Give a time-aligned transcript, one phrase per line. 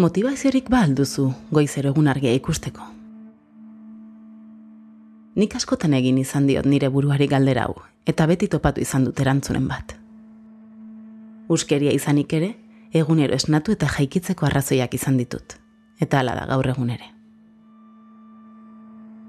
[0.00, 2.80] Motibaziorik ba alduzu goizero egun argia ikusteko.
[5.36, 7.74] Nik askotan egin izan diot nire buruari galdera hau,
[8.08, 9.92] eta beti topatu izan dut erantzunen bat.
[11.52, 12.48] Uskeria izanik ere,
[13.02, 15.58] egunero esnatu eta jaikitzeko arrazoiak izan ditut,
[16.00, 17.10] eta hala da gaur egun ere.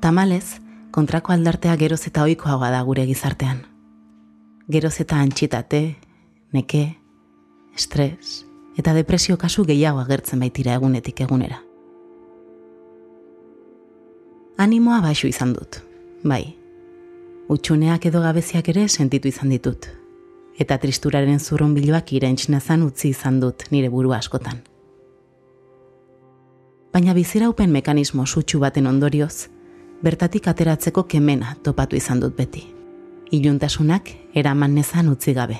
[0.00, 0.62] Tamalez,
[0.96, 3.60] kontrako aldartea geroz eta ohikoagoa da gure gizartean.
[4.72, 5.84] Geroz eta antxitate,
[6.56, 6.86] neke,
[7.76, 8.46] estres,
[8.76, 11.60] eta depresio kasu gehiago agertzen baitira egunetik egunera.
[14.56, 15.80] Animoa baixu izan dut,
[16.22, 16.56] bai.
[17.50, 19.88] Utsuneak edo gabeziak ere sentitu izan ditut.
[20.58, 24.62] Eta tristuraren zurrun biloak irentxnezan utzi izan dut nire buru askotan.
[26.94, 29.48] Baina biziraupen mekanismo sutsu baten ondorioz,
[30.02, 32.62] bertatik ateratzeko kemena topatu izan dut beti.
[33.34, 35.58] Iluntasunak eraman nezan utzi gabe.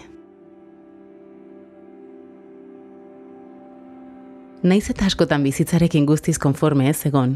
[4.65, 7.35] Naiz eta askotan bizitzarekin guztiz konforme ez egon,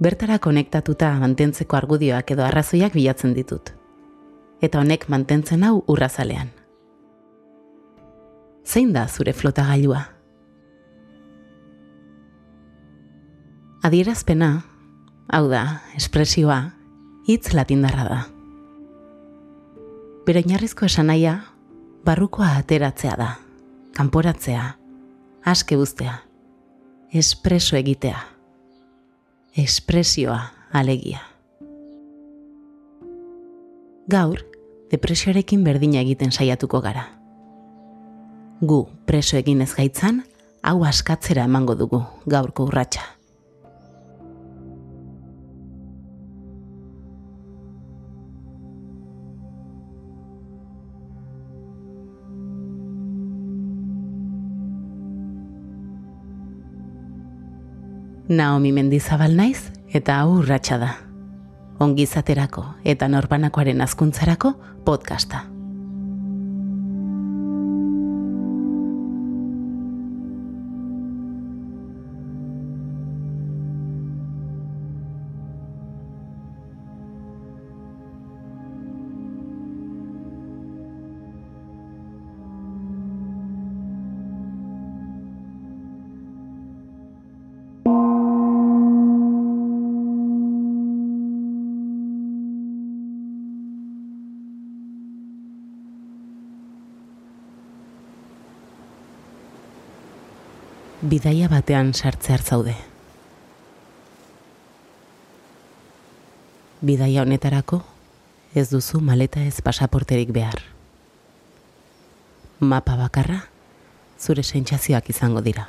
[0.00, 3.74] bertara konektatuta mantentzeko argudioak edo arrazoiak bilatzen ditut.
[4.64, 6.48] Eta honek mantentzen hau urrazalean.
[8.64, 10.00] Zein da zure flotagailua?
[13.84, 14.50] Adierazpena,
[15.28, 15.62] hau da,
[16.00, 16.60] espresioa,
[17.28, 18.22] hitz latindarra da.
[20.24, 21.36] Bere inarrizko esanaia,
[22.08, 23.34] barrukoa ateratzea da,
[24.00, 24.70] kanporatzea,
[25.52, 26.22] aske buztea
[27.12, 28.26] espreso egitea.
[29.54, 31.20] Espresioa alegia.
[34.06, 34.42] Gaur,
[34.90, 37.08] depresioarekin berdina egiten saiatuko gara.
[38.60, 40.22] Gu preso egin ez gaitzan,
[40.62, 43.15] hau askatzera emango dugu gaurko urratsa.
[58.28, 60.88] Naomi Mendizabal naiz eta hau urratsa da.
[61.78, 65.44] Ongizaterako eta norbanakoaren azkuntzarako podcasta.
[101.06, 102.74] Bidaia batean sartze hartzaude.
[106.82, 107.80] Bidaia honetarako
[108.54, 110.58] ez duzu maleta ez pasaporterik behar.
[112.58, 113.38] Mapa bakarra
[114.18, 115.68] zure sentsazioak izango dira.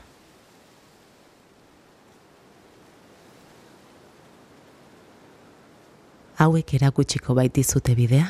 [6.37, 8.27] Hauek erakutsiko baitizute bidea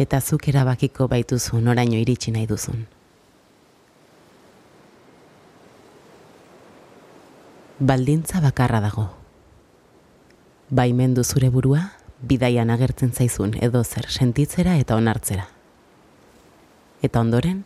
[0.00, 2.88] eta zuk erabakiko baituzu noraino iritsi nahi duzun.
[7.80, 9.08] Baldintza bakarra dago.
[10.68, 11.80] Baimendu zure burua,
[12.20, 15.46] bidaian agertzen zaizun edo zer sentitzera eta onartzera.
[17.02, 17.64] Eta ondoren,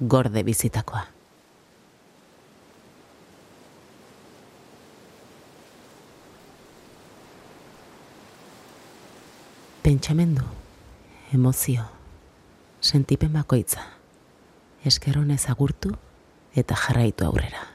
[0.00, 1.04] gorde bizitakoa.
[9.84, 10.48] Pentsamendu,
[11.36, 11.84] emozio,
[12.80, 13.84] sentipen bakoitza,
[14.88, 15.92] eskeronez agurtu
[16.56, 17.73] eta jarraitu aurrera.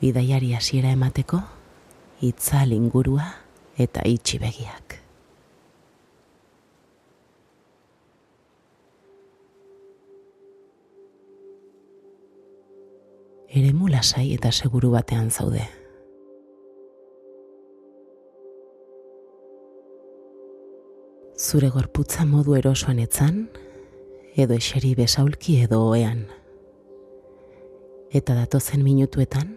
[0.00, 1.42] Bidaiari hasiera emateko,
[2.24, 3.26] itzal ingurua
[3.76, 4.96] eta itxi begiak.
[13.50, 15.64] Ere lasai eta seguru batean zaude.
[21.36, 23.48] Zure gorputza modu erosoan etzan,
[24.36, 26.28] edo eseri besaulki edo oean.
[28.12, 29.56] Eta datozen minutuetan,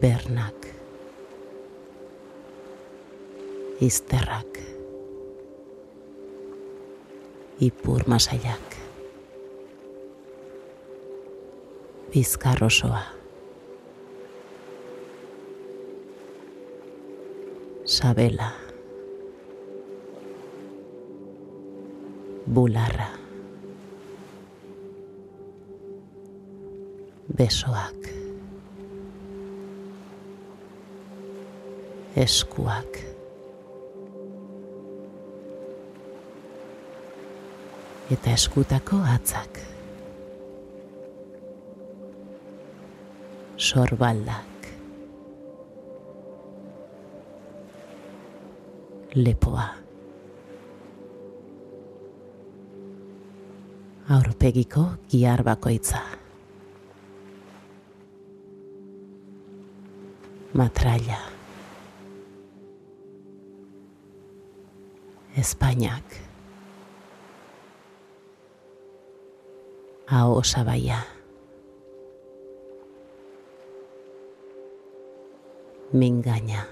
[0.00, 0.68] bernak,
[3.80, 4.60] izterrak,
[7.60, 8.78] ipur masaiak,
[12.12, 13.22] bizkar osoa.
[17.84, 18.52] Sabela.
[22.46, 23.10] Bularra.
[27.28, 28.01] Besoak.
[32.12, 32.98] Eskuak.
[38.12, 39.62] Eta eskutako atzak.
[43.56, 44.68] Sorbaldak.
[49.16, 49.66] Lepoa.
[54.12, 56.04] Aurpegiko giar bakoitza.
[60.52, 61.41] Matraia.
[65.42, 66.00] España.
[70.06, 71.04] A Osabaya.
[75.90, 76.68] Me engaña.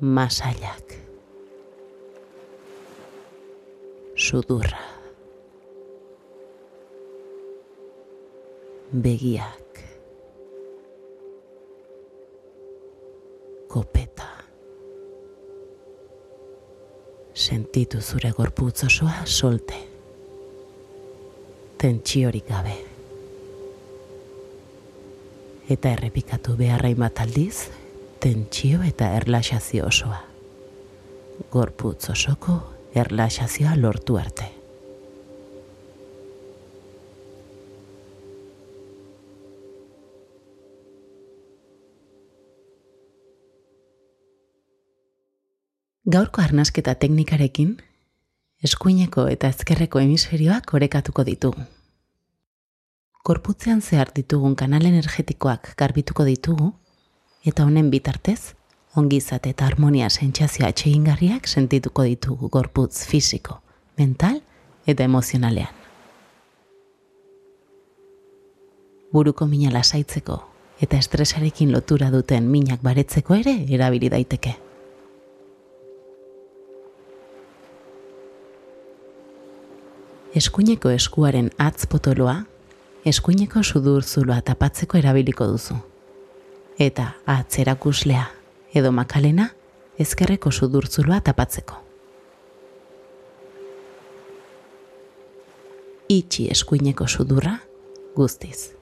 [0.00, 0.86] Masayak.
[4.14, 4.84] Sudurra.
[8.92, 9.61] Beguiac.
[17.42, 19.74] Sentitu zure gorputz osoa solte.
[21.78, 22.76] Tentsiorik gabe.
[25.66, 27.66] Eta errepikatu beharra bat aldiz,
[28.22, 30.22] tentsio eta erlaxazio osoa.
[31.50, 32.60] Gorputz osoko
[32.94, 34.61] erlaxazioa lortu arte.
[46.10, 47.76] Gaurko arnasketa teknikarekin,
[48.66, 51.62] eskuineko eta ezkerreko hemisferioak orekatuko ditugu.
[53.22, 56.72] Korputzean zehar ditugun kanal energetikoak garbituko ditugu,
[57.46, 58.56] eta honen bitartez,
[58.98, 63.60] ongizat eta harmonia sentsazioa atxegingarriak sentituko ditugu gorputz fisiko,
[63.96, 64.42] mental
[64.86, 65.70] eta emozionalean.
[69.12, 70.42] Buruko mina lasaitzeko
[70.82, 74.58] eta estresarekin lotura duten minak baretzeko ere erabili daiteke.
[80.32, 82.38] Eskuineko eskuaren atz potoloa,
[83.04, 85.74] eskuineko sudur zuloa tapatzeko erabiliko duzu.
[86.80, 88.22] Eta atzerakuslea
[88.72, 89.50] edo makalena
[90.00, 91.76] ezkerreko sudurtzuloa tapatzeko.
[96.08, 97.58] Itxi eskuineko sudurra
[98.16, 98.72] guztiz.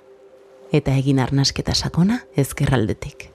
[0.71, 3.31] Eta egin arnasketa sakona ezkerraldetik.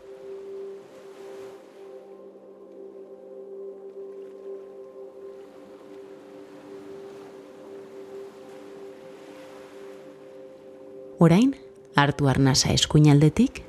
[11.17, 11.55] Orain,
[11.95, 13.61] hartu arnasa eskuinaldetik,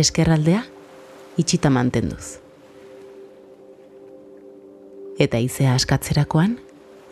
[0.00, 0.62] eskerraldea
[1.36, 2.38] itxita mantenduz.
[5.20, 6.56] Eta izea askatzerakoan,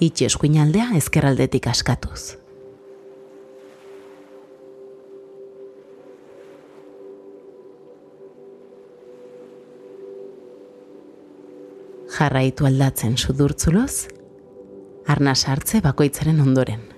[0.01, 2.39] itxe eskuinaldea ezkerraldetik askatuz.
[12.17, 14.09] Jarraitu aldatzen sudurtzuloz,
[15.05, 16.92] arna sartze bakoitzaren ondoren.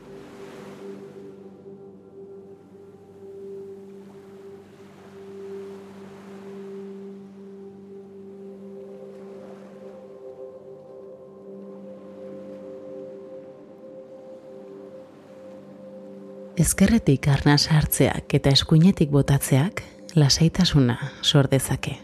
[16.55, 19.81] Ezkerretik arna sartzeak eta eskuinetik botatzeak
[20.15, 21.97] lasaitasuna sor dezake.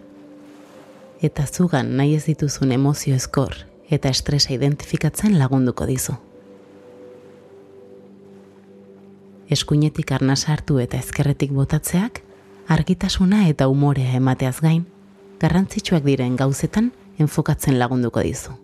[1.23, 3.54] Eta zugan nahi ez dituzun emozio ezkor
[3.95, 6.16] eta estresa identifikatzen lagunduko dizu.
[9.54, 12.19] Eskuinetik arna sartu eta ezkerretik botatzeak
[12.66, 14.83] argitasuna eta umorea emateaz gain,
[15.38, 16.90] garrantzitsuak diren gauzetan
[17.23, 18.59] enfokatzen lagunduko dizu.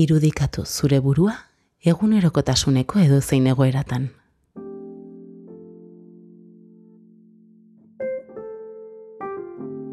[0.00, 1.34] Irudikatu zure burua
[1.84, 4.08] egunerokotasuneko edo zein egoeratan.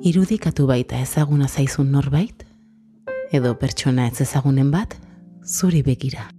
[0.07, 2.45] Irudikatu baita ezaguna zaizun norbait,
[3.35, 4.95] edo pertsona ez ezagunen bat,
[5.43, 6.29] zuri begira.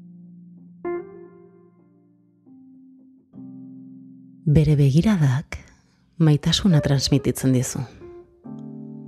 [4.48, 5.58] Bere begiradak
[6.16, 7.82] maitasuna transmititzen dizu.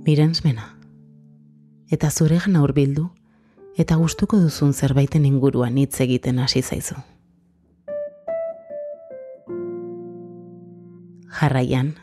[0.05, 0.67] Mirensmena.
[1.91, 3.07] Eta zuregan aurbildu
[3.77, 6.95] eta gustuko duzun zerbaiten inguruan hitz egiten hasi zaizu.
[11.31, 11.95] Jarraian,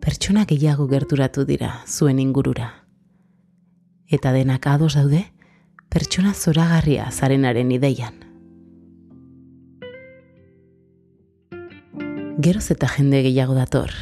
[0.00, 2.70] pertsona gehiago gerturatu dira zuen ingurura.
[4.08, 5.24] Eta denak ados daude,
[5.90, 8.14] pertsona zoragarria zarenaren ideian.
[12.42, 13.92] Geroz eta jende gehiago dator,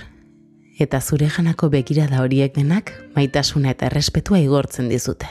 [0.79, 5.29] eta zure janako begira da horiek denak maitasuna eta errespetua igortzen dizute.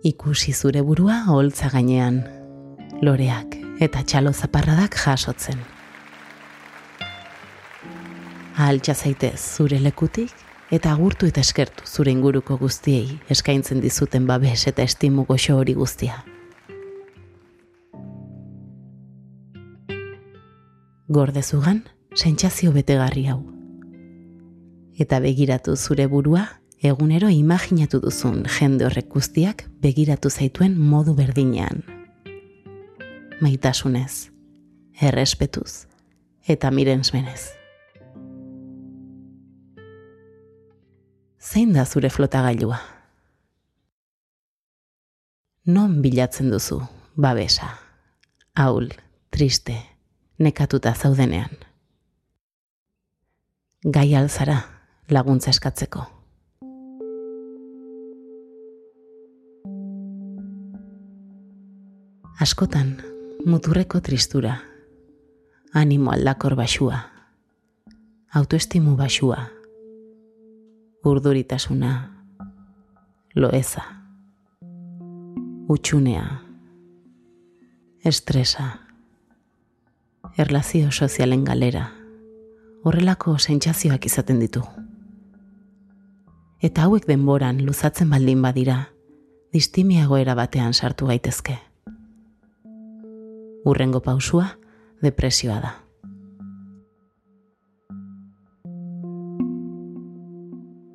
[0.00, 2.22] Ikusi zure burua holtza gainean,
[3.04, 5.58] loreak eta txalo zaparradak jasotzen.
[8.56, 10.32] Ahaltza zaitez zure lekutik
[10.72, 16.22] eta agurtu eta eskertu zure inguruko guztiei eskaintzen dizuten babes eta estimu goxo hori guztia.
[21.12, 21.82] Gordezugan,
[22.14, 23.42] sentsazio betegarri hau.
[24.96, 26.46] Eta begiratu zure burua,
[26.80, 31.82] egunero imaginatu duzun jende horrek guztiak begiratu zaituen modu berdinean.
[33.40, 34.30] Maitasunez,
[35.00, 35.86] errespetuz
[36.48, 37.50] eta mirensmenez.
[41.40, 42.78] Zein da zure flotagailua?
[45.66, 46.80] Non bilatzen duzu,
[47.16, 47.74] babesa,
[48.56, 48.88] haul,
[49.30, 49.76] triste,
[50.38, 51.52] nekatuta zaudenean.
[53.84, 54.62] Gai alzara
[55.08, 56.19] laguntza eskatzeko.
[62.40, 62.96] Askotan,
[63.44, 64.62] muturreko tristura,
[65.74, 67.02] animo aldakor basua,
[68.32, 69.42] autoestimu basua,
[71.04, 71.92] urduritasuna,
[73.34, 73.84] loeza,
[75.68, 76.24] utxunea,
[78.04, 78.72] estresa,
[80.38, 81.90] erlazio sozialen galera,
[82.84, 84.64] horrelako sentsazioak izaten ditu.
[86.64, 88.86] Eta hauek denboran luzatzen baldin badira,
[89.52, 91.66] distimiagoera batean sartu gaitezke.
[93.64, 94.58] Urrengo pausua,
[95.02, 95.74] depresioa da.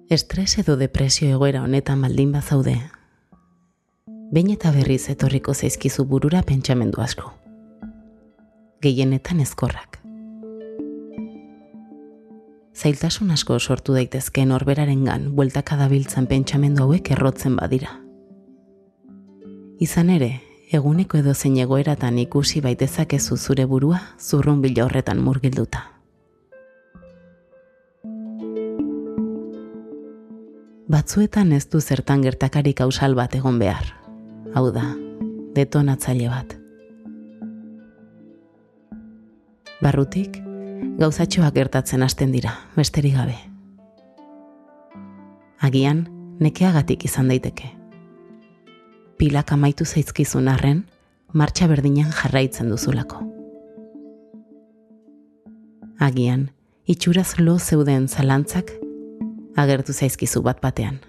[0.09, 2.75] Estres edo depresio egoera honetan baldin bazaude,
[4.31, 7.33] behin eta berriz etorriko zaizkizu burura pentsamendu asko
[8.85, 9.99] gehienetan ezkorrak.
[12.75, 17.95] Zailtasun asko sortu daitezke norberaren gan bueltaka dabiltzan pentsamendu hauek errotzen badira.
[19.81, 20.29] Izan ere,
[20.77, 25.83] eguneko edo zein egoeratan ikusi baitezakezu zure burua zurrun bila horretan murgilduta.
[30.87, 33.87] Batzuetan ez du zertan gertakarik kausal bat egon behar.
[34.53, 34.85] Hau da,
[35.55, 36.53] detonatzaile bat.
[39.81, 40.37] Barrutik,
[41.01, 43.35] gauzatxoak gertatzen hasten dira, besterik gabe.
[45.65, 46.05] Agian,
[46.39, 47.71] nekeagatik izan daiteke.
[49.17, 50.83] Pilak amaitu zaizkizun arren,
[51.31, 53.21] martxa berdinan jarraitzen duzulako.
[55.99, 56.49] Agian,
[56.85, 58.73] itxuraz lo zeuden zalantzak,
[59.55, 60.99] agertu zaizkizu bat batean.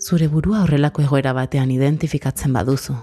[0.00, 2.94] Zure burua horrelako egoera batean identifikatzen baduzu.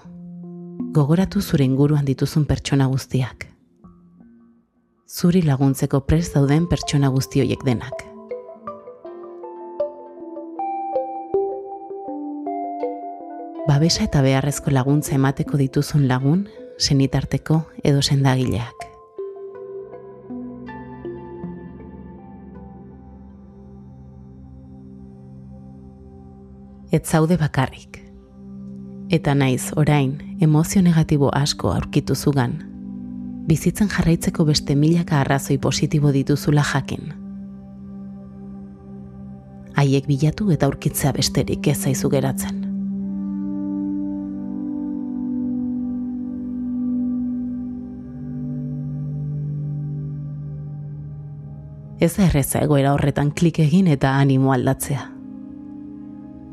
[0.98, 3.48] Gogoratu zure inguruan dituzun pertsona guztiak.
[5.10, 8.03] Zuri laguntzeko prez dauden pertsona guzti hoiek denak.
[13.74, 16.44] Babesa eta beharrezko laguntza emateko dituzun lagun,
[16.78, 18.84] senitarteko edo sendagileak.
[26.94, 27.98] ez zaude bakarrik.
[29.10, 32.54] Eta naiz, orain, emozio negatibo asko aurkitu zugan.
[33.48, 37.10] Bizitzen jarraitzeko beste milaka arrazoi positibo dituzula jakin.
[39.74, 42.63] Haiek bilatu eta aurkitzea besterik ez zaizu geratzen.
[52.04, 55.14] Ez erreza egoera horretan klik egin eta animo aldatzea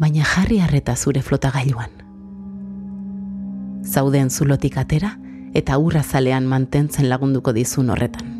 [0.01, 1.91] baina jarri harreta zure flotagailuan.
[3.85, 5.13] Zauden zulotik atera
[5.55, 8.31] eta urra zalean mantentzen lagunduko dizun horretan.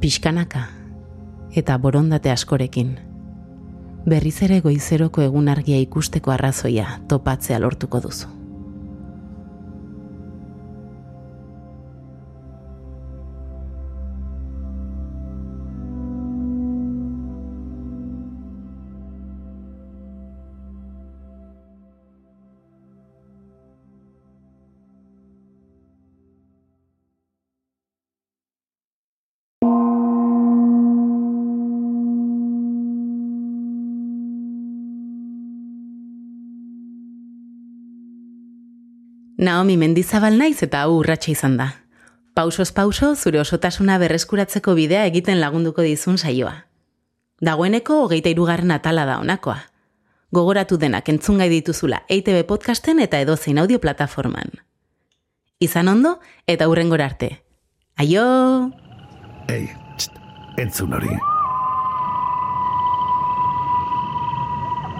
[0.00, 0.66] Piskanaka
[1.56, 2.96] eta borondate askorekin,
[4.04, 8.28] berriz ere goizeroko egun argia ikusteko arrazoia topatzea lortuko duzu.
[39.46, 41.68] Naomi mendizabal naiz eta hau urratxe izan da.
[42.34, 46.64] Pausoz pauso, zure osotasuna berreskuratzeko bidea egiten lagunduko dizun saioa.
[47.46, 49.60] Dagoeneko hogeita irugarren atala da honakoa.
[50.34, 54.50] Gogoratu denak entzungai dituzula EITB podcasten eta edozein audio plataforman.
[55.62, 57.30] Izan ondo eta hurrengora arte.
[58.02, 58.26] Aio!
[59.48, 60.18] Ei, txt,
[60.58, 61.14] entzun hori.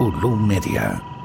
[0.06, 1.15] Ulu Media.